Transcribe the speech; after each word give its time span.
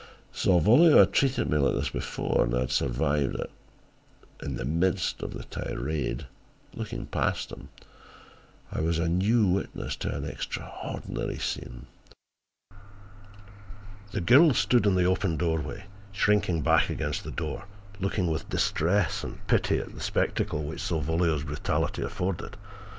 Salvolio 0.33 0.97
had 0.97 1.13
treated 1.13 1.47
me 1.47 1.59
like 1.59 1.75
this 1.75 1.91
before 1.91 2.43
and 2.43 2.55
I 2.55 2.61
had 2.61 2.71
survived 2.71 3.35
it. 3.35 3.51
In 4.41 4.55
the 4.55 4.65
midst 4.65 5.21
of 5.21 5.31
the 5.33 5.43
tirade, 5.43 6.25
looking 6.73 7.05
past 7.05 7.51
him, 7.51 7.69
I 8.71 8.81
was 8.81 8.97
a 8.97 9.07
new 9.07 9.45
witness 9.45 9.95
to 9.97 10.15
an 10.17 10.25
extraordinary 10.25 11.37
scene. 11.37 11.85
"The 14.11 14.21
girl 14.21 14.55
stood 14.55 14.87
in 14.87 14.95
the 14.95 15.05
open 15.05 15.37
doorway, 15.37 15.83
shrinking 16.11 16.63
back 16.63 16.89
against 16.89 17.23
the 17.23 17.29
door, 17.29 17.65
looking 17.99 18.25
with 18.25 18.49
distress 18.49 19.23
and 19.23 19.45
pity 19.45 19.77
at 19.77 19.93
the 19.93 20.01
spectacle 20.01 20.63
which 20.63 20.81
Salvolio's 20.81 21.43
brutality 21.43 22.01
afforded. 22.01 22.57